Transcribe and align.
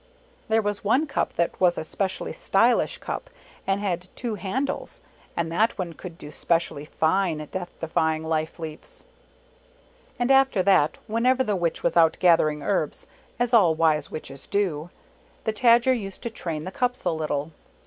There 0.47 0.63
was 0.63 0.83
one 0.83 1.05
cup 1.05 1.33
that 1.35 1.61
was 1.61 1.77
a 1.77 1.83
specially 1.83 2.33
stylish 2.33 2.97
cup 2.97 3.29
and 3.67 3.79
had 3.79 4.07
two 4.15 4.33
handles, 4.33 5.03
and 5.37 5.51
that 5.51 5.77
one 5.77 5.93
could 5.93 6.17
do 6.17 6.31
specially 6.31 6.85
fine 6.85 7.37
Death 7.51 7.79
defy 7.79 8.15
ing 8.15 8.23
life 8.23 8.57
leaps. 8.57 9.05
And 10.17 10.31
after 10.31 10.63
that, 10.63 10.97
whenever 11.05 11.43
the 11.43 11.55
Witch 11.55 11.83
was 11.83 11.97
out 11.97 12.17
gathering 12.19 12.63
herbs, 12.63 13.05
as 13.37 13.53
all 13.53 13.75
wise 13.75 14.09
Witches 14.09 14.47
do, 14.47 14.89
the 15.43 15.53
Tajer 15.53 15.93
used 15.93 16.23
to 16.23 16.31
train 16.31 16.63
the 16.63 16.71
cups 16.71 17.05
a 17.05 17.11
little. 17.11 17.51